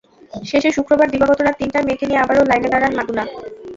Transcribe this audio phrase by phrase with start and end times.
[0.43, 3.23] শেষে শুক্রবার দিবাগত রাত তিনটায় মেয়েকে নিয়ে আবারও লাইনে দাঁড়ান মাদুনা।